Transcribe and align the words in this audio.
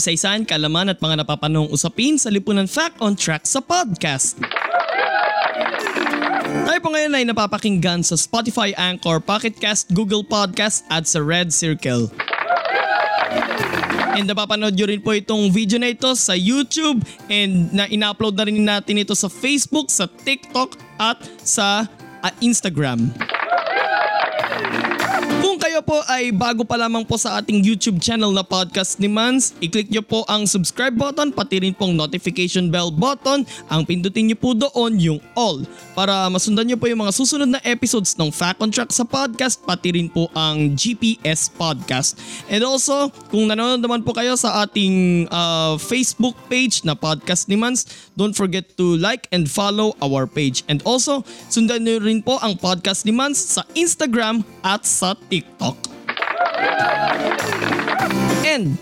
Kasaysayan, 0.00 0.48
kalaman 0.48 0.88
at 0.88 0.96
mga 0.96 1.20
napapanong 1.20 1.68
usapin 1.68 2.16
sa 2.16 2.32
Lipunan 2.32 2.64
Fact 2.64 3.04
on 3.04 3.12
Track 3.12 3.44
sa 3.44 3.60
podcast. 3.60 4.40
Tayo 6.64 6.80
po 6.80 6.88
ngayon 6.88 7.20
ay 7.20 7.28
napapakinggan 7.28 8.00
sa 8.00 8.16
Spotify, 8.16 8.72
Anchor, 8.80 9.20
Pocket 9.20 9.52
Cast, 9.52 9.92
Google 9.92 10.24
Podcast 10.24 10.88
at 10.88 11.04
sa 11.04 11.20
Red 11.20 11.52
Circle. 11.52 12.08
And 14.16 14.24
napapanood 14.24 14.72
nyo 14.72 14.88
rin 14.88 15.04
po 15.04 15.12
itong 15.12 15.52
video 15.52 15.76
na 15.76 15.92
ito 15.92 16.08
sa 16.16 16.32
YouTube 16.32 17.04
and 17.28 17.68
na 17.76 17.84
ina-upload 17.84 18.40
na 18.40 18.48
rin 18.48 18.56
natin 18.56 19.04
ito 19.04 19.12
sa 19.12 19.28
Facebook, 19.28 19.92
sa 19.92 20.08
TikTok 20.08 20.80
at 20.96 21.20
sa 21.44 21.84
ah, 22.24 22.32
Instagram. 22.40 23.12
Kung 23.12 23.39
kayo 25.80 25.96
po 25.96 26.12
ay 26.12 26.28
bago 26.28 26.60
pa 26.60 26.76
lamang 26.76 27.08
po 27.08 27.16
sa 27.16 27.40
ating 27.40 27.64
YouTube 27.64 28.04
channel 28.04 28.28
na 28.36 28.44
Podcast 28.44 29.00
ni 29.00 29.08
Mans, 29.08 29.56
i-click 29.64 29.88
nyo 29.88 30.04
po 30.04 30.28
ang 30.28 30.44
subscribe 30.44 30.92
button 30.92 31.32
pati 31.32 31.56
rin 31.56 31.72
pong 31.72 31.96
notification 31.96 32.68
bell 32.68 32.92
button. 32.92 33.48
Ang 33.72 33.88
pindutin 33.88 34.28
nyo 34.28 34.36
po 34.36 34.52
doon 34.52 35.00
yung 35.00 35.16
all 35.32 35.64
para 35.96 36.28
masundan 36.28 36.68
nyo 36.68 36.76
po 36.76 36.84
yung 36.84 37.00
mga 37.00 37.16
susunod 37.16 37.48
na 37.48 37.64
episodes 37.64 38.12
ng 38.20 38.28
Fact 38.28 38.60
on 38.60 38.68
Track 38.68 38.92
sa 38.92 39.08
podcast 39.08 39.64
pati 39.64 39.96
rin 39.96 40.12
po 40.12 40.28
ang 40.36 40.76
GPS 40.76 41.48
Podcast. 41.48 42.20
And 42.52 42.60
also, 42.60 43.08
kung 43.32 43.48
nanonood 43.48 43.80
naman 43.80 44.04
po 44.04 44.12
kayo 44.12 44.36
sa 44.36 44.68
ating 44.68 45.32
uh, 45.32 45.80
Facebook 45.80 46.36
page 46.52 46.84
na 46.84 46.92
Podcast 46.92 47.48
ni 47.48 47.56
Mans, 47.56 47.88
don't 48.20 48.36
forget 48.36 48.68
to 48.76 49.00
like 49.00 49.32
and 49.32 49.48
follow 49.48 49.96
our 50.04 50.28
page. 50.28 50.60
And 50.68 50.84
also, 50.84 51.24
sundan 51.48 51.88
nyo 51.88 52.04
rin 52.04 52.20
po 52.20 52.36
ang 52.44 52.60
Podcast 52.60 53.08
ni 53.08 53.16
Mans 53.16 53.40
sa 53.40 53.64
Instagram 53.72 54.44
at 54.60 54.84
sa 54.84 55.16
TikTok. 55.16 55.69
And 58.46 58.76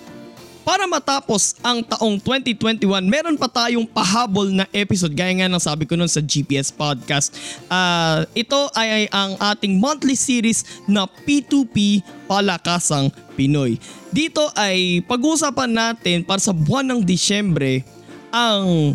para 0.68 0.84
matapos 0.84 1.56
ang 1.64 1.80
taong 1.80 2.20
2021, 2.20 2.84
meron 3.08 3.40
pa 3.40 3.48
tayong 3.48 3.88
pahabol 3.88 4.52
na 4.52 4.68
episode 4.68 5.16
gaya 5.16 5.32
nga 5.32 5.48
ng 5.48 5.56
sabi 5.56 5.88
ko 5.88 5.96
nun 5.96 6.12
sa 6.12 6.20
GPS 6.20 6.68
Podcast. 6.68 7.32
Ah, 7.72 8.28
ito 8.36 8.68
ay, 8.76 8.88
ay 8.92 9.04
ang 9.08 9.32
ating 9.40 9.80
monthly 9.80 10.12
series 10.12 10.68
na 10.84 11.08
P2P 11.08 12.04
Palakasang 12.28 13.08
Pinoy. 13.32 13.80
Dito 14.12 14.44
ay 14.52 15.00
pag-uusapan 15.08 15.72
natin 15.72 16.20
para 16.20 16.36
sa 16.36 16.52
buwan 16.52 16.84
ng 16.84 17.00
Disyembre 17.00 17.80
ang 18.28 18.92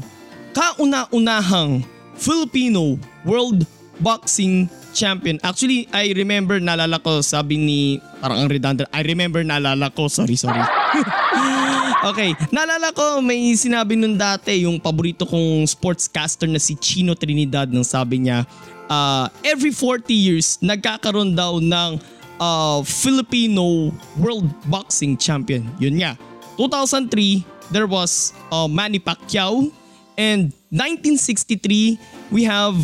kauna-unahang 0.53 1.81
Filipino 2.13 3.01
World 3.25 3.65
Boxing 3.97 4.69
Champion. 4.93 5.41
Actually, 5.41 5.89
I 5.89 6.13
remember 6.13 6.61
naalala 6.61 7.01
ko 7.01 7.19
sabi 7.25 7.57
ni 7.57 7.79
parang 8.21 8.45
ang 8.45 8.49
redundant. 8.49 8.87
I 8.93 9.01
remember 9.01 9.41
naalala 9.41 9.89
ko. 9.91 10.07
Sorry, 10.07 10.37
sorry. 10.37 10.61
okay, 12.13 12.37
naalala 12.53 12.93
ko 12.93 13.19
may 13.19 13.57
sinabi 13.57 13.97
nun 13.97 14.15
dati 14.15 14.63
yung 14.63 14.77
paborito 14.77 15.25
kong 15.25 15.65
sportscaster 15.65 16.45
na 16.45 16.61
si 16.61 16.77
Chino 16.77 17.17
Trinidad 17.17 17.73
nang 17.73 17.83
sabi 17.83 18.29
niya 18.29 18.45
uh, 18.87 19.27
every 19.41 19.73
40 19.73 20.13
years 20.13 20.61
nagkakaroon 20.61 21.33
daw 21.33 21.57
ng 21.57 21.97
uh, 22.37 22.79
Filipino 22.85 23.89
World 24.21 24.47
Boxing 24.69 25.17
Champion. 25.17 25.65
Yun 25.81 25.99
nga. 25.99 26.13
2003, 26.55 27.41
there 27.73 27.89
was 27.89 28.31
uh, 28.53 28.69
Manny 28.69 29.01
Pacquiao 29.01 29.73
and 30.17 30.53
1963, 30.69 31.97
we 32.29 32.43
have 32.45 32.77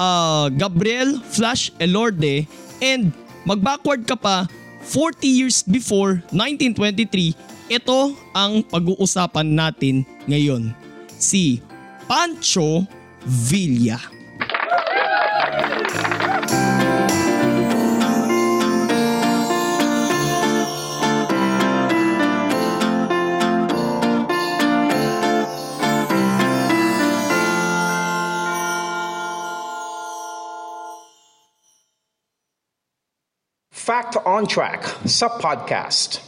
uh, 0.00 0.48
Gabriel 0.56 1.20
Flash 1.28 1.68
Elorde 1.76 2.48
and 2.80 3.12
mag-backward 3.44 4.08
ka 4.08 4.16
pa 4.16 4.48
40 4.88 5.28
years 5.28 5.60
before 5.60 6.24
1923, 6.32 7.36
ito 7.68 7.98
ang 8.32 8.64
pag-uusapan 8.64 9.46
natin 9.46 10.02
ngayon. 10.24 10.72
Si 11.20 11.60
Pancho 12.08 12.88
Villa. 13.28 14.19
Fact 33.80 34.18
on 34.26 34.46
Track 34.46 34.84
sub 35.06 35.40
podcast. 35.40 36.20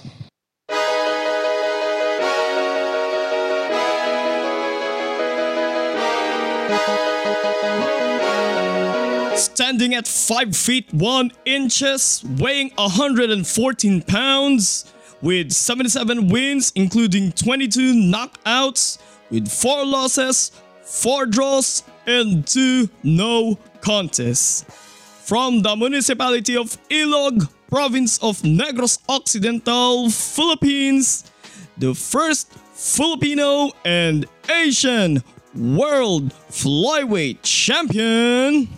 Standing 9.36 9.94
at 9.94 10.08
5 10.08 10.56
feet 10.56 10.94
1 10.94 11.32
inches, 11.44 12.24
weighing 12.38 12.72
114 12.76 14.00
pounds, 14.00 14.90
with 15.20 15.52
77 15.52 16.28
wins, 16.28 16.72
including 16.74 17.32
22 17.32 17.92
knockouts, 17.92 18.96
with 19.30 19.46
4 19.46 19.84
losses, 19.84 20.52
4 20.84 21.26
draws, 21.26 21.82
and 22.06 22.46
2 22.46 22.88
no 23.02 23.58
contests. 23.82 24.81
From 25.24 25.62
the 25.62 25.76
municipality 25.76 26.56
of 26.56 26.76
Ilog, 26.88 27.48
province 27.70 28.18
of 28.18 28.42
Negros 28.42 28.98
Occidental, 29.08 30.10
Philippines, 30.10 31.30
the 31.78 31.94
first 31.94 32.52
Filipino 32.74 33.70
and 33.84 34.26
Asian 34.50 35.22
world 35.54 36.32
flyweight 36.50 37.40
champion, 37.42 38.68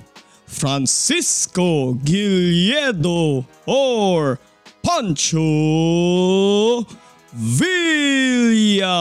Francisco 0.47 1.94
Gilledo 1.94 3.47
or 3.66 4.38
Pancho 4.84 6.83
Villa. 7.33 8.93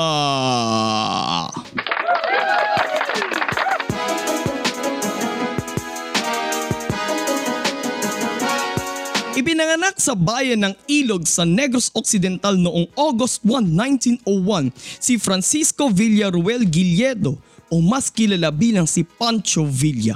Ipinanganak 9.43 9.99
sa 9.99 10.15
bayan 10.15 10.63
ng 10.63 10.71
Ilog 10.87 11.27
sa 11.27 11.43
Negros 11.43 11.91
Occidental 11.91 12.55
noong 12.55 12.87
August 12.95 13.43
1, 13.43 13.75
1901 14.23 14.71
si 15.03 15.19
Francisco 15.19 15.91
Villaruel 15.91 16.63
Gilledo 16.63 17.35
o 17.67 17.83
mas 17.83 18.07
kilala 18.07 18.55
bilang 18.55 18.87
si 18.87 19.03
Pancho 19.03 19.67
Villa. 19.67 20.15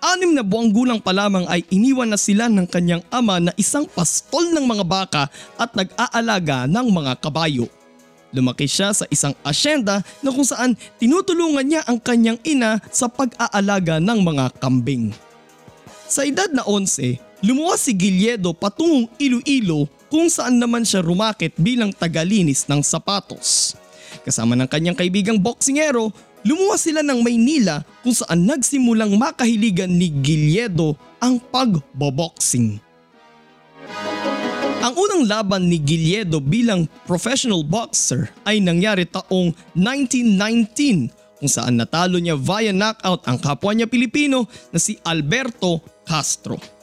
Anim 0.00 0.32
na 0.32 0.40
buwang 0.40 0.72
gulang 0.72 1.04
pa 1.04 1.12
lamang 1.12 1.44
ay 1.52 1.68
iniwan 1.68 2.08
na 2.08 2.16
sila 2.16 2.48
ng 2.48 2.64
kanyang 2.64 3.04
ama 3.12 3.44
na 3.44 3.52
isang 3.60 3.84
pastol 3.84 4.48
ng 4.56 4.64
mga 4.64 4.88
baka 4.88 5.28
at 5.60 5.76
nag-aalaga 5.76 6.64
ng 6.64 6.88
mga 6.96 7.20
kabayo. 7.20 7.68
Lumaki 8.32 8.64
siya 8.64 8.96
sa 8.96 9.04
isang 9.12 9.36
asyenda 9.44 10.00
na 10.24 10.32
kung 10.32 10.48
saan 10.48 10.80
tinutulungan 10.96 11.68
niya 11.68 11.84
ang 11.84 12.00
kanyang 12.00 12.40
ina 12.48 12.80
sa 12.88 13.04
pag-aalaga 13.12 14.00
ng 14.00 14.24
mga 14.24 14.56
kambing. 14.64 15.12
Sa 16.08 16.24
edad 16.24 16.48
na 16.50 16.64
11, 16.64 17.29
lumuwas 17.40 17.80
si 17.84 17.92
Gilledo 17.96 18.52
patungong 18.52 19.08
Iloilo 19.16 19.88
kung 20.12 20.28
saan 20.28 20.60
naman 20.60 20.84
siya 20.84 21.00
rumakit 21.00 21.56
bilang 21.56 21.92
tagalinis 21.94 22.68
ng 22.68 22.84
sapatos. 22.84 23.76
Kasama 24.26 24.58
ng 24.58 24.68
kanyang 24.68 24.98
kaibigang 24.98 25.38
boksingero, 25.40 26.12
lumuwas 26.44 26.84
sila 26.84 27.00
ng 27.00 27.22
Maynila 27.24 27.86
kung 28.04 28.12
saan 28.12 28.44
nagsimulang 28.44 29.16
makahiligan 29.16 29.88
ni 29.88 30.12
Gilledo 30.20 30.98
ang 31.22 31.40
pagboboxing. 31.40 32.82
Ang 34.80 34.94
unang 34.96 35.28
laban 35.28 35.68
ni 35.68 35.76
Gilledo 35.76 36.40
bilang 36.40 36.88
professional 37.04 37.60
boxer 37.60 38.32
ay 38.48 38.64
nangyari 38.64 39.04
taong 39.04 39.52
1919 39.76 41.12
kung 41.40 41.50
saan 41.52 41.76
natalo 41.76 42.16
niya 42.16 42.36
via 42.36 42.72
knockout 42.72 43.24
ang 43.28 43.40
kapwa 43.40 43.72
niya 43.72 43.88
Pilipino 43.88 44.48
na 44.72 44.80
si 44.80 44.96
Alberto 45.04 45.84
Castro. 46.04 46.79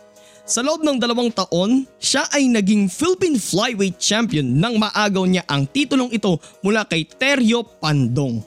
Sa 0.47 0.63
loob 0.63 0.79
ng 0.79 0.95
dalawang 0.95 1.27
taon, 1.27 1.83
siya 1.99 2.23
ay 2.31 2.47
naging 2.47 2.87
Philippine 2.87 3.35
Flyweight 3.35 3.99
Champion 3.99 4.47
nang 4.47 4.79
maagaw 4.79 5.27
niya 5.27 5.43
ang 5.43 5.67
titulong 5.67 6.07
ito 6.07 6.39
mula 6.63 6.87
kay 6.87 7.03
Teryo 7.03 7.67
Pandong. 7.67 8.39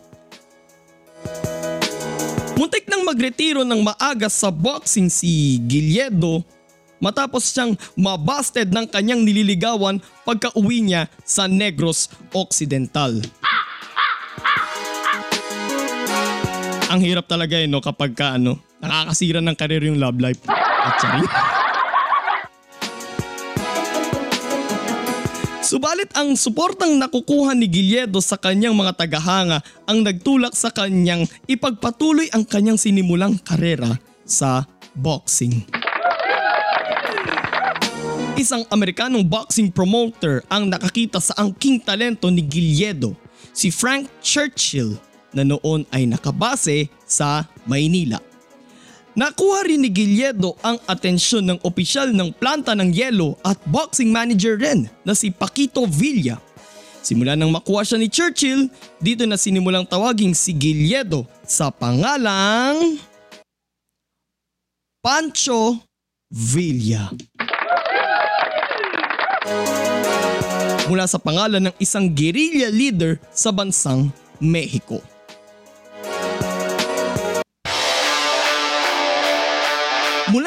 Muntik 2.56 2.88
nang 2.88 3.04
magretiro 3.04 3.68
ng 3.68 3.84
maaga 3.84 4.32
sa 4.32 4.48
boxing 4.48 5.12
si 5.12 5.60
Giliedo 5.68 6.40
matapos 7.04 7.52
siyang 7.52 7.76
mabasted 7.92 8.72
ng 8.72 8.88
kanyang 8.88 9.20
nililigawan 9.20 10.00
pagka 10.24 10.48
uwi 10.56 10.80
niya 10.80 11.04
sa 11.28 11.44
Negros 11.44 12.08
Occidental. 12.32 13.20
Ang 16.88 17.00
hirap 17.04 17.28
talaga 17.28 17.60
eh 17.60 17.68
no 17.68 17.84
kapag 17.84 18.16
ka, 18.16 18.40
ano, 18.40 18.56
nakakasira 18.80 19.44
ng 19.44 19.52
karir 19.52 19.84
yung 19.84 20.00
love 20.00 20.16
life. 20.16 20.40
At 20.80 20.96
Subalit 25.70 26.10
ang 26.18 26.34
suportang 26.34 26.98
nakukuha 26.98 27.54
ni 27.54 27.70
Giliedo 27.70 28.18
sa 28.18 28.34
kanyang 28.34 28.74
mga 28.74 28.90
tagahanga 28.90 29.62
ang 29.86 30.02
nagtulak 30.02 30.50
sa 30.50 30.74
kanyang 30.74 31.30
ipagpatuloy 31.46 32.26
ang 32.34 32.42
kanyang 32.42 32.74
sinimulang 32.74 33.38
karera 33.38 33.94
sa 34.26 34.66
boxing. 34.98 35.62
Isang 38.34 38.66
Amerikanong 38.66 39.22
boxing 39.22 39.70
promoter 39.70 40.42
ang 40.50 40.66
nakakita 40.66 41.22
sa 41.22 41.38
angking 41.38 41.78
talento 41.78 42.26
ni 42.34 42.42
Giliedo, 42.42 43.14
si 43.54 43.70
Frank 43.70 44.10
Churchill 44.18 44.98
na 45.30 45.46
noon 45.46 45.86
ay 45.94 46.02
nakabase 46.02 46.90
sa 47.06 47.46
Maynila. 47.70 48.29
Nakuha 49.20 49.68
rin 49.68 49.84
ni 49.84 49.92
Giliedo 49.92 50.56
ang 50.64 50.80
atensyon 50.88 51.44
ng 51.44 51.60
opisyal 51.60 52.08
ng 52.08 52.32
planta 52.32 52.72
ng 52.72 52.88
yelo 52.88 53.36
at 53.44 53.60
boxing 53.68 54.08
manager 54.08 54.56
rin 54.56 54.88
na 55.04 55.12
si 55.12 55.28
Paquito 55.28 55.84
Villa. 55.84 56.40
Simula 57.04 57.36
nang 57.36 57.52
makuha 57.52 57.84
siya 57.84 58.00
ni 58.00 58.08
Churchill, 58.08 58.72
dito 58.96 59.28
na 59.28 59.36
sinimulang 59.36 59.84
tawaging 59.84 60.32
si 60.32 60.56
Giliedo 60.56 61.28
sa 61.44 61.68
pangalang 61.68 62.96
Pancho 65.04 65.76
Villa. 66.32 67.12
Mula 70.88 71.04
sa 71.04 71.20
pangalan 71.20 71.68
ng 71.68 71.76
isang 71.76 72.08
guerrilla 72.08 72.72
leader 72.72 73.20
sa 73.36 73.52
bansang 73.52 74.08
Mexico. 74.40 75.09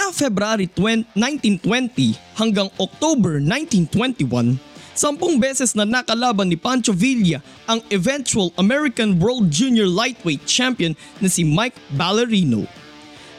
Mula 0.04 0.20
February 0.20 0.68
20, 0.68 1.16
1920 1.64 2.36
hanggang 2.36 2.68
October 2.76 3.40
1921, 3.40 4.60
sampung 4.92 5.40
beses 5.40 5.80
na 5.80 5.88
nakalaban 5.88 6.52
ni 6.52 6.60
Pancho 6.60 6.92
Villa 6.92 7.40
ang 7.72 7.80
eventual 7.88 8.52
American 8.60 9.16
World 9.16 9.48
Junior 9.48 9.88
Lightweight 9.88 10.44
Champion 10.44 10.92
na 11.24 11.32
si 11.32 11.48
Mike 11.48 11.80
Ballerino. 11.96 12.68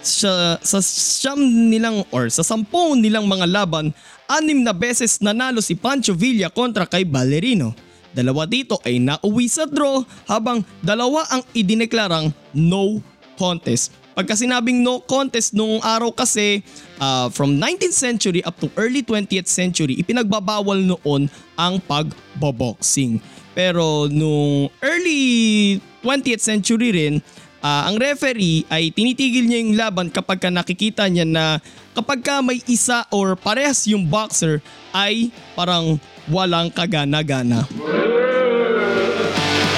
Sa, 0.00 0.56
sa 0.64 0.80
siyam 0.80 1.36
nilang 1.68 2.00
or 2.08 2.32
sa 2.32 2.40
sampung 2.40 2.96
nilang 2.96 3.28
mga 3.28 3.44
laban, 3.44 3.92
anim 4.24 4.64
na 4.64 4.72
beses 4.72 5.20
nanalo 5.20 5.60
si 5.60 5.76
Pancho 5.76 6.16
Villa 6.16 6.48
kontra 6.48 6.88
kay 6.88 7.04
Ballerino. 7.04 7.76
Dalawa 8.16 8.48
dito 8.48 8.80
ay 8.88 9.04
nauwi 9.04 9.52
sa 9.52 9.68
draw 9.68 10.00
habang 10.24 10.64
dalawa 10.80 11.28
ang 11.28 11.44
idineklarang 11.52 12.32
no 12.56 13.04
contest 13.36 13.92
Pagka 14.14 14.38
sinabing 14.38 14.86
no 14.86 15.02
contest 15.02 15.58
nung 15.58 15.82
araw 15.82 16.14
kasi 16.14 16.62
uh, 17.02 17.26
from 17.34 17.58
19th 17.58 17.98
century 17.98 18.40
up 18.46 18.54
to 18.62 18.70
early 18.78 19.02
20th 19.02 19.50
century 19.50 19.98
ipinagbabawal 19.98 20.78
noon 20.78 21.26
ang 21.58 21.82
pagboboxing. 21.82 23.18
Pero 23.58 24.06
nung 24.06 24.70
early 24.78 25.82
20th 26.06 26.46
century 26.46 26.94
rin 26.94 27.14
uh, 27.58 27.90
ang 27.90 27.98
referee 27.98 28.62
ay 28.70 28.94
tinitigil 28.94 29.50
niya 29.50 29.58
yung 29.66 29.74
laban 29.74 30.06
kapag 30.14 30.38
ka 30.38 30.46
nakikita 30.46 31.10
niya 31.10 31.26
na 31.26 31.58
kapag 31.98 32.22
ka 32.22 32.38
may 32.38 32.62
isa 32.70 33.02
or 33.10 33.34
parehas 33.34 33.82
yung 33.90 34.06
boxer 34.06 34.62
ay 34.94 35.34
parang 35.58 35.98
walang 36.30 36.70
kagana-gana. 36.70 37.66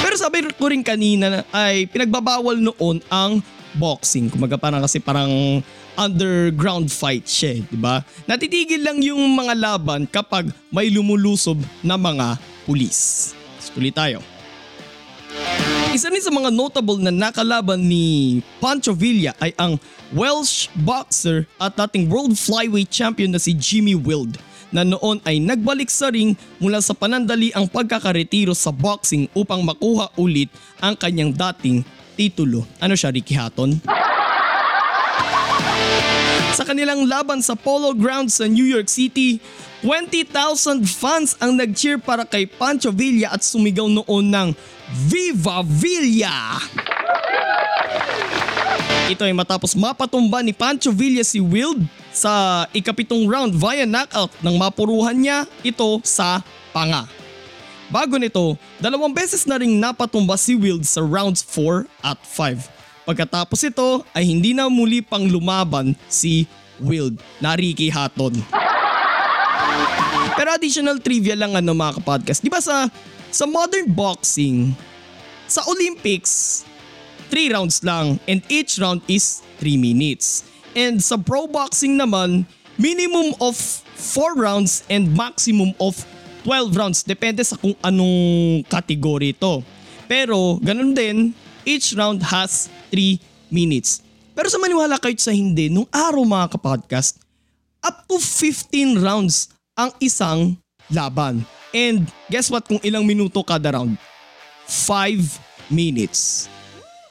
Pero 0.04 0.14
sabi 0.20 0.44
ko 0.60 0.68
rin 0.68 0.84
kanina 0.84 1.40
ay 1.56 1.88
pinagbabawal 1.88 2.60
noon 2.60 3.00
ang 3.08 3.40
boxing. 3.76 4.32
Kumaga 4.32 4.56
parang 4.56 4.82
kasi 4.82 4.98
parang 4.98 5.60
underground 5.96 6.88
fight 6.92 7.24
siya, 7.24 7.60
eh, 7.60 7.60
di 7.64 7.78
ba? 7.78 8.04
Natitigil 8.28 8.82
lang 8.84 9.00
yung 9.00 9.22
mga 9.36 9.54
laban 9.56 10.04
kapag 10.08 10.48
may 10.68 10.92
lumulusob 10.92 11.60
na 11.84 11.96
mga 11.96 12.40
pulis. 12.64 13.32
Tuloy 13.76 13.92
tayo. 13.92 14.24
Isa 15.92 16.08
rin 16.08 16.24
sa 16.24 16.32
mga 16.32 16.48
notable 16.48 16.96
na 17.00 17.12
nakalaban 17.12 17.80
ni 17.80 18.40
Pancho 18.56 18.96
Villa 18.96 19.36
ay 19.36 19.52
ang 19.60 19.76
Welsh 20.16 20.72
boxer 20.80 21.44
at 21.60 21.76
dating 21.76 22.08
world 22.08 22.36
flyweight 22.36 22.88
champion 22.88 23.32
na 23.32 23.40
si 23.40 23.52
Jimmy 23.52 23.92
Wild 23.92 24.40
na 24.74 24.84
noon 24.84 25.20
ay 25.24 25.40
nagbalik 25.40 25.88
sa 25.88 26.12
ring 26.12 26.36
mula 26.60 26.84
sa 26.84 26.92
panandali 26.92 27.48
ang 27.54 27.64
pagkakaretiro 27.70 28.52
sa 28.52 28.74
boxing 28.74 29.30
upang 29.32 29.62
makuha 29.64 30.10
ulit 30.20 30.50
ang 30.84 30.92
kanyang 30.98 31.32
dating 31.32 31.80
titulo. 32.16 32.64
Ano 32.80 32.96
siya, 32.96 33.12
Ricky 33.12 33.36
Hatton? 33.36 33.78
Sa 36.56 36.64
kanilang 36.64 37.04
laban 37.04 37.44
sa 37.44 37.52
Polo 37.52 37.92
Grounds 37.92 38.40
sa 38.40 38.48
New 38.48 38.64
York 38.64 38.88
City, 38.88 39.36
20,000 39.84 40.88
fans 40.88 41.36
ang 41.36 41.52
nag-cheer 41.52 42.00
para 42.00 42.24
kay 42.24 42.48
Pancho 42.48 42.88
Villa 42.88 43.36
at 43.36 43.44
sumigaw 43.44 43.84
noon 43.84 44.32
ng 44.32 44.48
Viva 45.04 45.60
Villa! 45.60 46.56
Ito 49.06 49.22
ay 49.22 49.36
matapos 49.36 49.78
mapatumba 49.78 50.42
ni 50.42 50.50
Pancho 50.50 50.90
Villa 50.90 51.22
si 51.22 51.38
Wild 51.38 51.84
sa 52.10 52.64
ikapitong 52.74 53.28
round 53.30 53.54
via 53.54 53.86
knockout 53.86 54.32
nang 54.42 54.58
mapuruhan 54.58 55.14
niya 55.14 55.44
ito 55.62 56.00
sa 56.02 56.42
panga. 56.74 57.06
Bago 57.86 58.18
nito, 58.18 58.58
dalawang 58.82 59.14
beses 59.14 59.46
na 59.46 59.62
ring 59.62 59.78
napatumba 59.78 60.34
si 60.34 60.58
Wild 60.58 60.82
sa 60.82 61.06
rounds 61.06 61.46
4 61.46 61.86
at 62.02 62.18
5. 62.18 63.06
Pagkatapos 63.06 63.62
ito 63.62 64.02
ay 64.10 64.26
hindi 64.26 64.50
na 64.50 64.66
muli 64.66 64.98
pang 64.98 65.22
lumaban 65.22 65.94
si 66.10 66.50
Wild 66.82 67.22
na 67.38 67.54
Ricky 67.54 67.86
Hatton. 67.86 68.34
Pero 70.34 70.48
additional 70.50 70.98
trivia 70.98 71.38
lang 71.38 71.54
ano 71.54 71.70
mga 71.70 72.02
kapodcast. 72.02 72.42
Di 72.42 72.50
ba 72.50 72.58
sa, 72.58 72.90
sa 73.30 73.46
modern 73.46 73.86
boxing, 73.94 74.74
sa 75.46 75.62
Olympics, 75.70 76.66
3 77.30 77.54
rounds 77.54 77.86
lang 77.86 78.18
and 78.26 78.42
each 78.50 78.82
round 78.82 78.98
is 79.06 79.46
3 79.62 79.78
minutes. 79.78 80.42
And 80.74 80.98
sa 80.98 81.14
pro 81.14 81.46
boxing 81.46 81.94
naman, 81.94 82.50
minimum 82.82 83.38
of 83.38 83.54
4 83.94 84.34
rounds 84.34 84.82
and 84.90 85.14
maximum 85.14 85.70
of 85.78 86.02
12 86.46 86.78
rounds. 86.78 87.02
Depende 87.02 87.42
sa 87.42 87.58
kung 87.58 87.74
anong 87.82 88.62
category 88.70 89.34
ito. 89.34 89.66
Pero 90.06 90.62
ganun 90.62 90.94
din, 90.94 91.34
each 91.66 91.90
round 91.98 92.22
has 92.22 92.70
3 92.94 93.18
minutes. 93.50 94.06
Pero 94.30 94.46
sa 94.46 94.62
maniwala 94.62 95.02
kayo 95.02 95.18
sa 95.18 95.34
hindi, 95.34 95.66
nung 95.66 95.90
araw 95.90 96.22
mga 96.22 96.54
kapodcast, 96.54 97.18
up 97.82 98.06
to 98.06 98.22
15 98.22 99.02
rounds 99.02 99.50
ang 99.74 99.90
isang 99.98 100.54
laban. 100.86 101.42
And 101.74 102.06
guess 102.30 102.46
what 102.46 102.62
kung 102.62 102.78
ilang 102.86 103.02
minuto 103.02 103.42
kada 103.42 103.74
round? 103.74 103.98
5 104.70 105.66
minutes. 105.66 106.46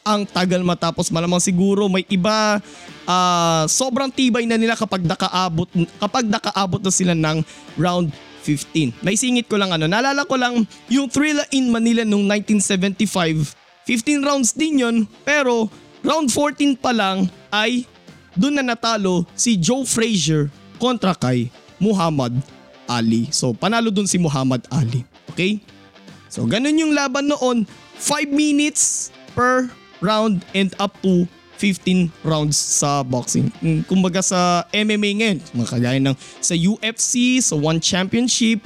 Ang 0.05 0.23
tagal 0.29 0.61
matapos 0.61 1.09
malamang 1.09 1.41
siguro 1.41 1.89
may 1.89 2.05
iba 2.07 2.61
uh, 3.09 3.63
sobrang 3.65 4.13
tibay 4.13 4.45
na 4.45 4.53
nila 4.53 4.77
kapag 4.77 5.01
nakaabot 5.01 5.65
kapag 5.97 6.29
nakaabot 6.29 6.77
na 6.77 6.93
sila 6.93 7.17
ng 7.17 7.41
round 7.73 8.13
15. 8.45 9.01
May 9.01 9.17
singit 9.17 9.49
ko 9.49 9.57
lang 9.57 9.73
ano, 9.73 9.89
naalala 9.89 10.21
ko 10.29 10.37
lang 10.37 10.61
yung 10.93 11.09
Thrilla 11.09 11.41
in 11.49 11.73
Manila 11.73 12.05
nung 12.05 12.29
1975. 12.29 13.57
15 13.89 14.21
rounds 14.21 14.53
din 14.53 14.81
yon 14.85 14.95
pero 15.25 15.69
round 16.05 16.29
14 16.29 16.77
pa 16.77 16.93
lang 16.93 17.25
ay 17.49 17.85
doon 18.37 18.61
na 18.61 18.65
natalo 18.77 19.25
si 19.33 19.57
Joe 19.57 19.85
Frazier 19.85 20.49
kontra 20.77 21.17
kay 21.17 21.49
Muhammad 21.81 22.33
Ali. 22.85 23.29
So 23.33 23.53
panalo 23.53 23.89
doon 23.89 24.05
si 24.05 24.21
Muhammad 24.21 24.61
Ali. 24.69 25.01
Okay? 25.33 25.61
So 26.29 26.45
ganun 26.45 26.77
yung 26.77 26.93
laban 26.93 27.29
noon. 27.29 27.65
5 27.97 28.27
minutes 28.29 29.09
per 29.33 29.71
round 30.03 30.43
and 30.51 30.75
up 30.77 30.91
to 30.99 31.23
15 31.57 32.11
rounds 32.23 32.57
sa 32.57 33.03
boxing. 33.03 33.51
Mm, 33.63 33.87
kumbaga 33.87 34.19
sa 34.19 34.67
MMA 34.71 35.11
ngayon, 35.23 35.37
kagaya 35.65 35.99
ng 35.99 36.15
sa 36.43 36.53
UFC, 36.55 37.39
sa 37.39 37.55
One 37.55 37.79
Championship, 37.79 38.59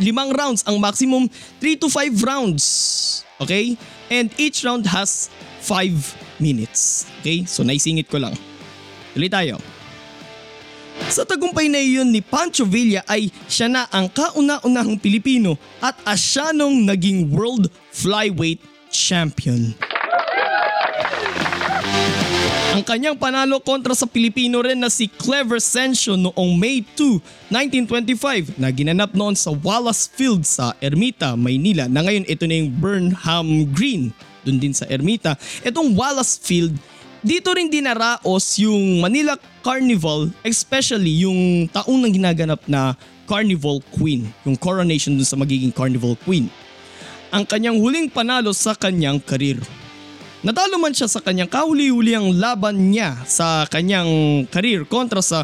limang 0.00 0.32
rounds, 0.32 0.64
ang 0.64 0.78
maximum 0.78 1.28
3 1.60 1.80
to 1.82 1.88
5 1.90 2.24
rounds. 2.24 2.64
Okay? 3.38 3.76
And 4.08 4.32
each 4.40 4.64
round 4.64 4.88
has 4.88 5.28
5 5.62 6.40
minutes. 6.40 7.06
Okay? 7.20 7.44
So 7.44 7.62
naisingit 7.66 8.08
ko 8.08 8.22
lang. 8.22 8.34
Tuloy 9.12 9.28
tayo. 9.28 9.58
Sa 11.06 11.22
tagumpay 11.22 11.70
na 11.70 11.78
iyon 11.78 12.10
ni 12.10 12.18
Pancho 12.18 12.66
Villa 12.66 13.06
ay 13.06 13.30
siya 13.46 13.70
na 13.70 13.86
ang 13.94 14.10
kauna-unahang 14.10 14.98
Pilipino 14.98 15.54
at 15.78 15.94
asyanong 16.02 16.82
naging 16.82 17.30
World 17.30 17.70
Flyweight 17.94 18.58
Champion. 18.90 19.87
Ang 22.78 22.86
kanyang 22.86 23.18
panalo 23.18 23.58
kontra 23.58 23.90
sa 23.90 24.06
Pilipino 24.06 24.62
rin 24.62 24.78
na 24.78 24.86
si 24.86 25.10
Clever 25.10 25.58
Sensio 25.58 26.14
noong 26.14 26.54
May 26.54 26.86
2, 26.94 27.50
1925 27.50 28.54
na 28.54 28.70
ginanap 28.70 29.18
noon 29.18 29.34
sa 29.34 29.50
Wallace 29.50 30.06
Field 30.06 30.46
sa 30.46 30.70
Ermita, 30.78 31.34
Maynila 31.34 31.90
na 31.90 32.06
ngayon 32.06 32.22
ito 32.30 32.46
na 32.46 32.54
yung 32.54 32.70
Burnham 32.70 33.66
Green 33.74 34.14
dun 34.46 34.62
din 34.62 34.70
sa 34.70 34.86
Ermita. 34.86 35.34
Itong 35.66 35.98
Wallace 35.98 36.38
Field, 36.38 36.78
dito 37.18 37.50
rin 37.50 37.66
dinaraos 37.66 38.46
yung 38.62 39.02
Manila 39.02 39.34
Carnival, 39.66 40.30
especially 40.46 41.26
yung 41.26 41.66
taong 41.74 41.98
nang 41.98 42.14
ginaganap 42.14 42.62
na 42.70 42.94
Carnival 43.26 43.82
Queen, 43.90 44.30
yung 44.46 44.54
coronation 44.54 45.18
dun 45.18 45.26
sa 45.26 45.34
magiging 45.34 45.74
Carnival 45.74 46.14
Queen. 46.22 46.46
Ang 47.34 47.42
kanyang 47.42 47.82
huling 47.82 48.06
panalo 48.06 48.54
sa 48.54 48.78
kanyang 48.78 49.18
karir. 49.18 49.58
Natalo 50.38 50.78
man 50.78 50.94
siya 50.94 51.10
sa 51.10 51.18
kanyang 51.18 51.50
kahuli-huliang 51.50 52.30
laban 52.38 52.94
niya 52.94 53.18
sa 53.26 53.66
kanyang 53.66 54.46
karir 54.46 54.86
kontra 54.86 55.18
sa 55.18 55.42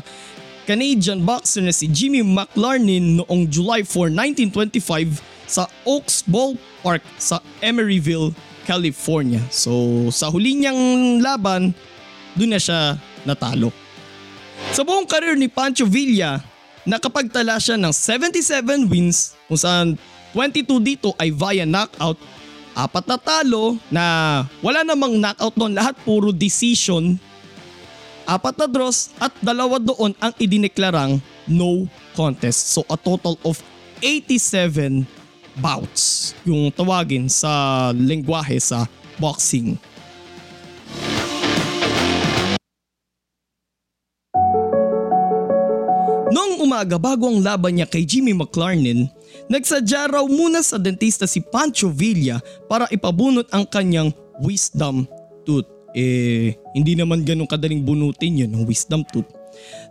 Canadian 0.70 1.26
boxer 1.26 1.66
na 1.66 1.74
si 1.74 1.90
Jimmy 1.90 2.22
McLarnin 2.22 3.18
noong 3.18 3.50
July 3.50 3.82
4, 3.82 4.14
1925 4.54 5.18
sa 5.50 5.66
Oaks 5.82 6.22
Ballpark 6.30 7.02
sa 7.18 7.42
Emeryville, 7.58 8.30
California. 8.70 9.42
So 9.50 10.06
sa 10.14 10.30
huli 10.30 10.62
niyang 10.62 11.18
laban, 11.18 11.74
doon 12.38 12.54
na 12.54 12.62
siya 12.62 12.94
natalo. 13.26 13.74
Sa 14.70 14.86
buong 14.86 15.10
karir 15.10 15.34
ni 15.34 15.50
Pancho 15.50 15.90
Villa, 15.90 16.38
nakapagtala 16.86 17.58
siya 17.58 17.74
ng 17.74 17.90
77 17.90 18.86
wins 18.86 19.34
kung 19.50 19.58
saan 19.58 19.98
22 20.38 20.78
dito 20.78 21.10
ay 21.18 21.34
via 21.34 21.66
knockout 21.66 22.14
apat 22.74 23.06
na 23.06 23.16
talo 23.16 23.78
na 23.88 24.04
wala 24.58 24.82
namang 24.82 25.22
knockout 25.22 25.54
doon, 25.54 25.72
lahat 25.72 25.94
puro 26.02 26.34
decision. 26.34 27.16
Apat 28.26 28.58
na 28.58 28.66
draws 28.66 29.14
at 29.22 29.30
dalawa 29.38 29.78
doon 29.78 30.12
ang 30.18 30.34
idineklarang 30.36 31.22
no 31.46 31.86
contest. 32.18 32.74
So 32.74 32.82
a 32.90 32.98
total 32.98 33.38
of 33.46 33.62
87 34.02 35.06
bouts 35.54 36.34
yung 36.42 36.74
tawagin 36.74 37.30
sa 37.30 37.92
lengguwahe 37.94 38.58
sa 38.58 38.90
boxing. 39.22 39.78
Noong 46.34 46.66
umaga 46.66 46.98
bago 46.98 47.30
ang 47.30 47.38
laban 47.38 47.78
niya 47.78 47.86
kay 47.86 48.02
Jimmy 48.02 48.34
McLarnin, 48.34 49.06
nagsadya 49.50 50.10
raw 50.10 50.24
muna 50.24 50.60
sa 50.64 50.80
dentista 50.80 51.28
si 51.28 51.40
Pancho 51.40 51.90
Villa 51.90 52.40
para 52.66 52.88
ipabunot 52.90 53.48
ang 53.52 53.68
kanyang 53.68 54.10
wisdom 54.42 55.06
tooth. 55.44 55.68
Eh, 55.94 56.58
hindi 56.74 56.98
naman 56.98 57.22
ganun 57.22 57.46
kadaling 57.46 57.86
bunutin 57.86 58.44
yun 58.44 58.50
ng 58.50 58.66
wisdom 58.66 59.06
tooth. 59.14 59.30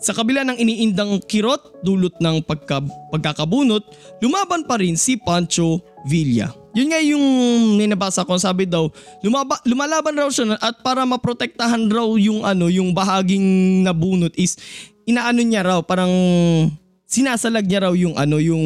Sa 0.03 0.11
kabila 0.11 0.43
ng 0.43 0.59
iniindang 0.59 1.23
kirot 1.23 1.79
dulot 1.79 2.19
ng 2.19 2.43
pagka, 2.43 2.83
pagkakabunot, 3.07 3.83
lumaban 4.19 4.67
pa 4.67 4.75
rin 4.75 4.99
si 4.99 5.15
Pancho 5.15 5.79
Villa. 6.03 6.51
Yun 6.75 6.89
nga 6.91 6.99
yung 6.99 7.25
ninabasa 7.79 8.27
ko, 8.27 8.35
sabi 8.35 8.67
daw, 8.67 8.91
lumaba, 9.23 9.61
lumalaban 9.63 10.17
raw 10.17 10.27
siya 10.27 10.59
at 10.59 10.81
para 10.83 11.07
maprotektahan 11.07 11.87
raw 11.87 12.09
yung 12.19 12.43
ano, 12.43 12.67
yung 12.67 12.91
bahaging 12.91 13.79
nabunot 13.85 14.33
is 14.35 14.57
inaano 15.07 15.39
niya 15.39 15.63
raw, 15.63 15.79
parang 15.79 16.11
sinasalag 17.13 17.69
niya 17.69 17.85
raw 17.85 17.93
yung 17.93 18.17
ano, 18.17 18.41
yung 18.41 18.65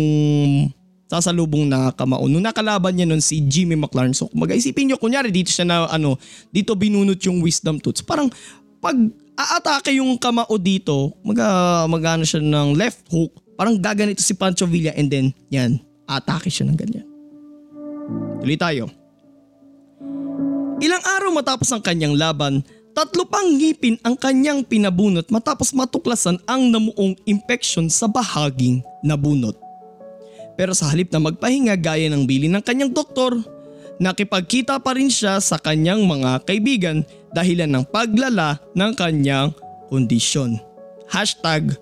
sasalubong 1.11 1.67
na 1.67 1.91
kamao. 1.91 2.31
Nung 2.31 2.43
nakalaban 2.43 2.95
niya 2.95 3.03
nun 3.03 3.19
si 3.19 3.43
Jimmy 3.43 3.75
McLaren. 3.75 4.15
So 4.15 4.31
mag-isipin 4.31 4.87
nyo, 4.87 4.95
kunyari 4.95 5.35
dito 5.35 5.51
siya 5.51 5.67
na 5.67 5.83
ano, 5.91 6.15
dito 6.51 6.71
binunot 6.71 7.19
yung 7.27 7.43
wisdom 7.43 7.75
tooth. 7.83 8.07
Parang 8.07 8.31
pag 8.79 8.95
aatake 9.35 9.99
yung 9.99 10.15
kamao 10.15 10.55
dito, 10.55 11.11
mag, 11.27 11.35
magano 11.91 12.23
siya 12.23 12.39
ng 12.39 12.71
left 12.79 13.03
hook, 13.11 13.35
parang 13.59 13.75
gaganito 13.75 14.23
si 14.23 14.31
Pancho 14.31 14.63
Villa 14.63 14.95
and 14.95 15.11
then 15.11 15.25
yan, 15.51 15.83
atake 16.07 16.47
siya 16.47 16.71
ng 16.71 16.77
ganyan. 16.79 17.07
Tuloy 18.39 18.55
tayo. 18.55 18.87
Ilang 20.77 21.03
araw 21.03 21.29
matapos 21.33 21.67
ang 21.73 21.81
kanyang 21.81 22.13
laban, 22.13 22.61
tatlo 22.97 23.29
pang 23.29 23.45
ngipin 23.45 24.01
ang 24.01 24.17
kanyang 24.17 24.65
pinabunot 24.65 25.29
matapos 25.29 25.69
matuklasan 25.69 26.41
ang 26.49 26.73
namuong 26.73 27.13
impeksyon 27.29 27.93
sa 27.93 28.09
bahaging 28.09 28.81
nabunot. 29.05 29.53
Pero 30.57 30.73
sa 30.73 30.89
halip 30.89 31.13
na 31.13 31.21
magpahinga 31.21 31.77
gaya 31.77 32.09
ng 32.09 32.25
bilin 32.25 32.57
ng 32.57 32.63
kanyang 32.65 32.89
doktor, 32.89 33.37
nakipagkita 34.01 34.81
pa 34.81 34.97
rin 34.97 35.13
siya 35.13 35.37
sa 35.37 35.61
kanyang 35.61 36.09
mga 36.09 36.41
kaibigan 36.49 37.05
dahilan 37.37 37.69
ng 37.69 37.85
paglala 37.85 38.57
ng 38.73 38.91
kanyang 38.97 39.53
kondisyon. 39.93 40.57
Hashtag 41.05 41.77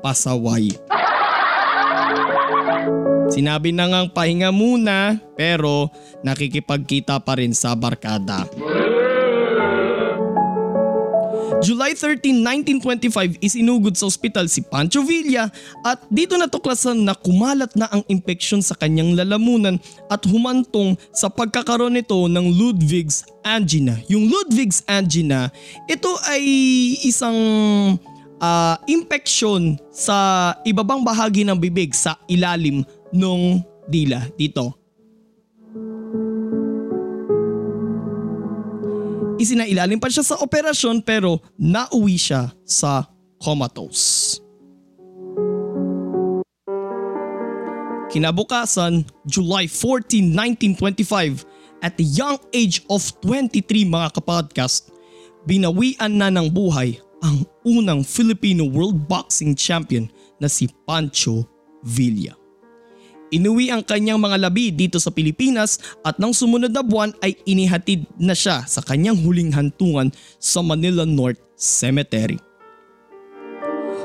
pasaway. 0.00 0.72
Sinabi 3.28 3.76
na 3.76 3.84
ngang 3.92 4.16
pahinga 4.16 4.48
muna 4.48 5.20
pero 5.36 5.92
nakikipagkita 6.24 7.20
pa 7.20 7.36
rin 7.36 7.52
sa 7.52 7.76
barkada. 7.76 8.48
July 11.64 11.96
13, 11.96 12.44
1925 13.08 13.40
isinugod 13.40 13.96
sa 13.96 14.04
ospital 14.04 14.52
si 14.52 14.60
Pancho 14.60 15.00
Villa 15.00 15.48
at 15.80 16.04
dito 16.12 16.36
natuklasan 16.36 17.08
na 17.08 17.16
kumalat 17.16 17.72
na 17.72 17.88
ang 17.88 18.04
impeksyon 18.04 18.60
sa 18.60 18.76
kanyang 18.76 19.16
lalamunan 19.16 19.80
at 20.12 20.20
humantong 20.28 20.92
sa 21.08 21.32
pagkakaroon 21.32 21.96
nito 21.96 22.28
ng 22.28 22.52
Ludwig's 22.52 23.24
angina. 23.40 23.96
Yung 24.12 24.28
Ludwig's 24.28 24.84
angina, 24.84 25.48
ito 25.88 26.12
ay 26.28 26.44
isang 27.00 27.40
uh, 28.44 28.76
impeksyon 28.84 29.80
sa 29.88 30.52
ibabang 30.68 31.00
bahagi 31.00 31.48
ng 31.48 31.56
bibig 31.56 31.96
sa 31.96 32.20
ilalim 32.28 32.84
ng 33.08 33.64
dila 33.88 34.20
dito. 34.36 34.83
Isinailalim 39.34 39.98
pa 39.98 40.06
siya 40.06 40.22
sa 40.22 40.38
operasyon 40.38 41.02
pero 41.02 41.42
nauwi 41.58 42.14
siya 42.14 42.54
sa 42.62 43.10
comatose. 43.42 44.38
Kinabukasan, 48.14 49.02
July 49.26 49.66
14, 49.66 50.30
1925, 50.78 51.42
at 51.82 51.98
the 51.98 52.06
young 52.06 52.38
age 52.54 52.86
of 52.86 53.02
23 53.26 53.58
mga 53.90 54.14
kapodcast, 54.14 54.94
binawian 55.42 56.14
na 56.14 56.30
ng 56.30 56.46
buhay 56.46 56.94
ang 57.26 57.42
unang 57.66 58.06
Filipino 58.06 58.70
World 58.70 59.10
Boxing 59.10 59.58
Champion 59.58 60.06
na 60.38 60.46
si 60.46 60.70
Pancho 60.86 61.42
Villa. 61.82 62.43
Inuwi 63.34 63.66
ang 63.74 63.82
kanyang 63.82 64.22
mga 64.22 64.46
labi 64.46 64.70
dito 64.70 65.02
sa 65.02 65.10
Pilipinas 65.10 65.82
at 66.06 66.22
nang 66.22 66.30
sumunod 66.30 66.70
na 66.70 66.86
buwan 66.86 67.10
ay 67.18 67.34
inihatid 67.42 68.06
na 68.14 68.30
siya 68.30 68.62
sa 68.62 68.78
kanyang 68.78 69.18
huling 69.18 69.50
hantungan 69.50 70.14
sa 70.38 70.62
Manila 70.62 71.02
North 71.02 71.42
Cemetery. 71.58 72.38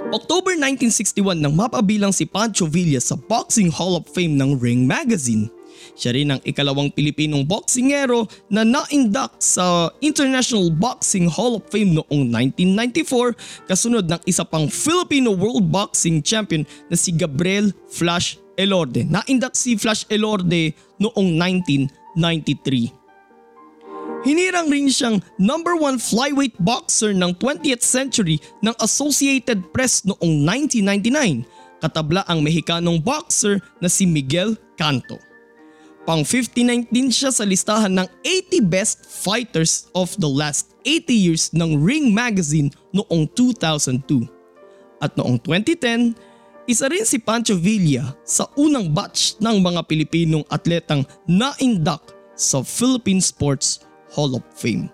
October 0.10 0.58
1961 0.58 1.38
nang 1.38 1.54
mapabilang 1.54 2.10
si 2.10 2.26
Pancho 2.26 2.66
Villa 2.66 2.98
sa 2.98 3.14
Boxing 3.14 3.70
Hall 3.70 4.02
of 4.02 4.10
Fame 4.10 4.34
ng 4.34 4.58
Ring 4.58 4.90
Magazine. 4.90 5.46
Siya 5.94 6.18
rin 6.18 6.34
ang 6.34 6.42
ikalawang 6.42 6.90
Pilipinong 6.90 7.46
boksingero 7.46 8.26
na 8.50 8.66
na-induct 8.66 9.38
sa 9.38 9.94
International 10.02 10.74
Boxing 10.74 11.30
Hall 11.30 11.62
of 11.62 11.70
Fame 11.70 11.94
noong 11.94 12.34
1994 12.34 13.70
kasunod 13.70 14.10
ng 14.10 14.22
isa 14.26 14.42
pang 14.42 14.66
Filipino 14.66 15.38
World 15.38 15.70
Boxing 15.70 16.26
Champion 16.26 16.66
na 16.90 16.98
si 16.98 17.14
Gabriel 17.14 17.70
Flash 17.86 18.42
Elorde. 18.60 19.08
Na-induct 19.08 19.56
si 19.56 19.80
Flash 19.80 20.04
Elorde 20.12 20.76
noong 21.00 21.40
1993. 21.40 23.00
Hinirang 24.28 24.68
rin 24.68 24.92
siyang 24.92 25.24
number 25.40 25.80
one 25.80 25.96
flyweight 25.96 26.60
boxer 26.60 27.16
ng 27.16 27.32
20th 27.40 27.80
century 27.80 28.36
ng 28.60 28.76
Associated 28.84 29.72
Press 29.72 30.04
noong 30.04 30.44
1999 30.44 31.48
katabla 31.80 32.28
ang 32.28 32.44
Mexicanong 32.44 33.00
boxer 33.00 33.64
na 33.80 33.88
si 33.88 34.04
Miguel 34.04 34.60
Canto. 34.76 35.18
Pang 36.04 36.24
59 36.24 36.92
din 36.92 37.10
siya 37.12 37.32
sa 37.32 37.48
listahan 37.48 37.92
ng 37.96 38.08
80 38.24 38.66
best 38.68 39.08
fighters 39.08 39.88
of 39.96 40.12
the 40.20 40.28
last 40.28 40.76
80 40.84 41.12
years 41.12 41.44
ng 41.56 41.80
Ring 41.80 42.12
Magazine 42.12 42.72
noong 42.92 43.30
2002. 43.36 44.28
At 45.00 45.16
noong 45.16 45.40
2010, 45.44 46.18
isa 46.70 46.86
rin 46.86 47.02
si 47.02 47.18
Pancho 47.18 47.58
Villa 47.58 48.14
sa 48.22 48.46
unang 48.54 48.94
batch 48.94 49.42
ng 49.42 49.58
mga 49.58 49.82
Pilipinong 49.90 50.46
atletang 50.54 51.02
na-induct 51.26 52.14
sa 52.38 52.62
Philippine 52.62 53.26
Sports 53.26 53.82
Hall 54.14 54.38
of 54.38 54.46
Fame. 54.54 54.86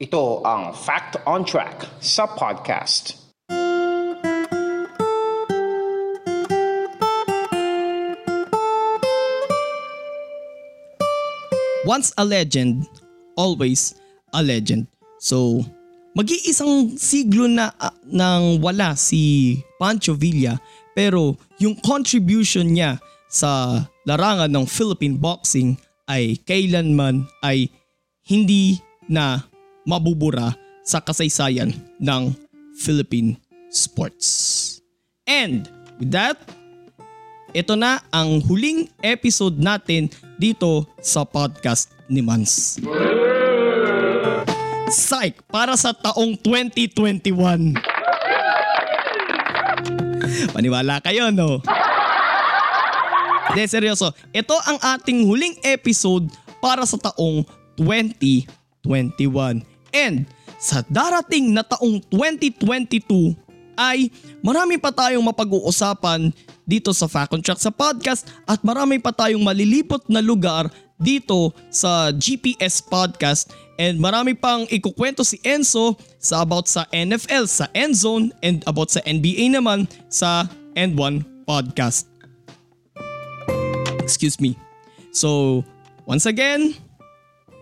Ito 0.00 0.40
ang 0.40 0.72
Fact 0.72 1.20
on 1.28 1.44
Track 1.44 2.00
sa 2.00 2.24
podcast. 2.24 3.19
Once 11.90 12.14
a 12.14 12.22
legend, 12.22 12.86
always 13.34 13.98
a 14.30 14.38
legend. 14.38 14.86
So, 15.18 15.66
mag-iisang 16.14 16.94
siglo 16.94 17.50
na 17.50 17.74
uh, 17.82 17.90
nang 18.06 18.62
wala 18.62 18.94
si 18.94 19.58
Pancho 19.74 20.14
Villa 20.14 20.54
pero 20.94 21.34
yung 21.58 21.74
contribution 21.82 22.70
niya 22.70 23.02
sa 23.26 23.82
larangan 24.06 24.46
ng 24.54 24.70
Philippine 24.70 25.18
boxing 25.18 25.74
ay 26.06 26.38
kailanman 26.46 27.26
ay 27.42 27.66
hindi 28.22 28.78
na 29.10 29.42
mabubura 29.82 30.54
sa 30.86 31.02
kasaysayan 31.02 31.74
ng 31.98 32.30
Philippine 32.78 33.34
sports. 33.66 34.78
And 35.26 35.66
with 35.98 36.14
that, 36.14 36.38
ito 37.50 37.74
na 37.74 37.98
ang 38.14 38.38
huling 38.46 38.86
episode 39.02 39.58
natin 39.58 40.06
dito 40.40 40.88
sa 41.04 41.28
podcast 41.28 41.92
ni 42.08 42.24
Mans. 42.24 42.80
Psych! 44.88 45.36
Para 45.52 45.76
sa 45.76 45.92
taong 45.92 46.40
2021. 46.40 47.76
Paniwala 50.56 51.04
kayo, 51.04 51.28
no? 51.28 51.60
De, 53.52 53.62
seryoso. 53.68 54.16
Ito 54.32 54.56
ang 54.64 54.80
ating 54.80 55.28
huling 55.28 55.60
episode 55.60 56.32
para 56.64 56.88
sa 56.88 56.96
taong 56.96 57.44
2021. 57.76 59.60
And 59.92 60.24
sa 60.56 60.80
darating 60.88 61.52
na 61.52 61.60
taong 61.68 62.00
2022 62.08 63.36
ay 63.76 64.08
marami 64.40 64.80
pa 64.80 64.88
tayong 64.88 65.24
mapag-uusapan 65.24 66.32
dito 66.70 66.94
sa 66.94 67.10
Fact 67.10 67.34
on 67.34 67.42
Track 67.42 67.58
sa 67.58 67.74
podcast 67.74 68.30
at 68.46 68.62
marami 68.62 69.02
pa 69.02 69.10
tayong 69.10 69.42
malilipot 69.42 70.06
na 70.06 70.22
lugar 70.22 70.70
dito 71.02 71.50
sa 71.66 72.14
GPS 72.14 72.78
podcast 72.78 73.50
and 73.74 73.98
marami 73.98 74.38
pang 74.38 74.62
ikukwento 74.70 75.26
si 75.26 75.42
Enzo 75.42 75.98
sa 76.22 76.46
about 76.46 76.70
sa 76.70 76.86
NFL 76.94 77.50
sa 77.50 77.66
Endzone 77.74 78.30
and 78.46 78.62
about 78.70 78.94
sa 78.94 79.02
NBA 79.02 79.50
naman 79.50 79.90
sa 80.06 80.46
End1 80.78 81.26
podcast. 81.42 82.06
Excuse 83.98 84.38
me. 84.38 84.54
So, 85.10 85.60
once 86.06 86.30
again, 86.30 86.78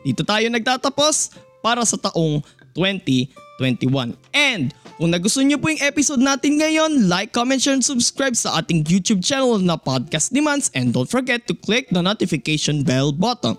dito 0.05 0.21
tayo 0.27 0.45
nagtatapos 0.53 1.33
para 1.65 1.81
sa 1.89 1.97
taong 1.97 2.45
2021. 2.77 4.13
And 4.37 4.77
kung 4.99 5.15
nagustuhan 5.15 5.47
niyo 5.47 5.63
po 5.63 5.71
yung 5.71 5.79
episode 5.79 6.19
natin 6.19 6.59
ngayon, 6.59 7.07
like, 7.07 7.31
comment, 7.31 7.63
share, 7.63 7.79
and 7.79 7.87
subscribe 7.87 8.35
sa 8.35 8.59
ating 8.59 8.83
YouTube 8.83 9.23
channel 9.23 9.55
na 9.63 9.79
Podcast 9.79 10.35
ni 10.35 10.43
Mans 10.43 10.75
and 10.75 10.91
don't 10.91 11.07
forget 11.07 11.47
to 11.47 11.55
click 11.55 11.87
the 11.95 12.03
notification 12.03 12.83
bell 12.83 13.15
button. 13.15 13.55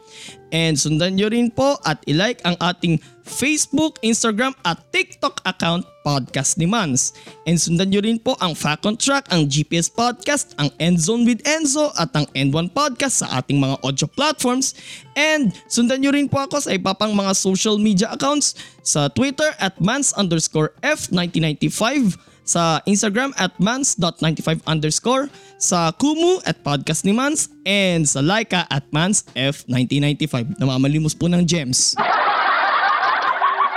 And 0.51 0.75
sundan 0.75 1.15
niyo 1.15 1.31
rin 1.31 1.48
po 1.48 1.79
at 1.88 2.03
ilike 2.12 2.43
ang 2.43 2.60
ating 2.60 3.00
Facebook, 3.29 4.01
Instagram 4.01 4.57
at 4.65 4.81
TikTok 4.89 5.39
account 5.45 5.86
Podcast 6.01 6.57
ni 6.57 6.65
Mans. 6.65 7.13
And 7.45 7.62
sundan 7.62 7.93
niyo 7.93 8.01
rin 8.01 8.17
po 8.17 8.33
ang 8.41 8.57
Fact 8.57 8.89
Track, 8.98 9.29
ang 9.29 9.45
GPS 9.45 9.88
Podcast, 9.88 10.57
ang 10.57 10.74
Endzone 10.81 11.29
with 11.29 11.45
Enzo 11.45 11.93
at 11.93 12.09
ang 12.17 12.25
End1 12.33 12.74
Podcast 12.74 13.21
sa 13.21 13.38
ating 13.38 13.62
mga 13.62 13.77
audio 13.86 14.09
platforms. 14.09 14.74
And 15.13 15.53
sundan 15.69 16.01
niyo 16.01 16.17
rin 16.17 16.25
po 16.25 16.41
ako 16.41 16.65
sa 16.65 16.74
iba 16.74 16.98
pang 16.98 17.13
mga 17.13 17.38
social 17.38 17.77
media 17.77 18.09
accounts 18.09 18.58
sa 18.82 19.06
Twitter 19.13 19.54
at 19.62 19.77
mans 19.77 20.10
underscore 20.17 20.73
F1995 20.82 22.17
sa 22.49 22.82
Instagram 22.89 23.30
at 23.38 23.54
mans.95 23.62 24.65
underscore, 24.65 25.30
sa 25.62 25.93
Kumu 25.93 26.41
at 26.49 26.65
podcast 26.65 27.06
ni 27.06 27.13
Mans, 27.13 27.45
and 27.62 28.10
sa 28.10 28.25
Laika 28.25 28.65
at 28.73 28.89
mans 28.89 29.21
F1995. 29.38 30.58
Namamalimos 30.58 31.13
po 31.13 31.30
ng 31.30 31.45
gems. 31.45 31.93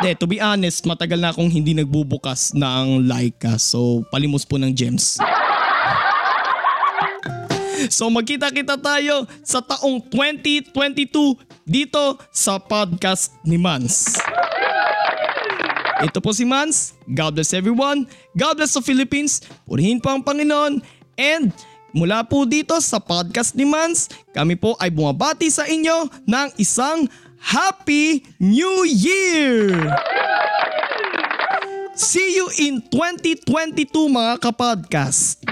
De, 0.02 0.18
to 0.18 0.26
be 0.26 0.42
honest, 0.42 0.82
matagal 0.82 1.14
na 1.14 1.30
akong 1.30 1.46
hindi 1.46 1.78
nagbubukas 1.78 2.50
ng 2.58 3.06
Laika. 3.06 3.54
So, 3.54 4.02
palimos 4.10 4.42
po 4.42 4.58
ng 4.58 4.74
gems. 4.74 5.22
So 7.90 8.06
magkita-kita 8.06 8.78
tayo 8.78 9.26
sa 9.42 9.58
taong 9.58 10.06
2022 10.06 11.34
dito 11.66 12.02
sa 12.30 12.62
podcast 12.62 13.34
ni 13.42 13.58
Mans. 13.58 14.22
Ito 16.02 16.22
po 16.22 16.30
si 16.30 16.46
Mans. 16.46 16.94
God 17.10 17.38
bless 17.38 17.50
everyone. 17.50 18.06
God 18.38 18.58
bless 18.58 18.78
the 18.78 18.82
Philippines. 18.86 19.42
Purihin 19.66 19.98
po 19.98 20.14
ang 20.14 20.22
Panginoon. 20.22 20.78
And 21.18 21.50
mula 21.90 22.22
po 22.22 22.46
dito 22.46 22.78
sa 22.78 23.02
podcast 23.02 23.58
ni 23.58 23.66
Mans, 23.66 24.06
kami 24.30 24.54
po 24.54 24.78
ay 24.78 24.94
bumabati 24.94 25.50
sa 25.50 25.66
inyo 25.66 26.06
ng 26.22 26.48
isang 26.62 27.10
Happy 27.42 28.22
New 28.38 28.86
Year! 28.86 29.74
See 31.92 32.38
you 32.38 32.48
in 32.62 32.80
2022 32.86 33.90
mga 34.08 34.38
kapodcast. 34.40 35.51